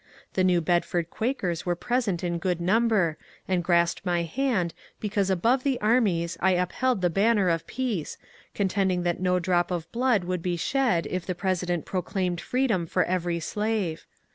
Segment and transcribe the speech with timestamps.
[0.33, 5.61] The New Bedford Quakers were present in good number and grasped my hand because above
[5.61, 8.17] the armies I upheld the banner of Peace,
[8.55, 12.87] con tending that no drop of blood would be shed if the President proclaimed freedom
[12.87, 14.07] for every slave.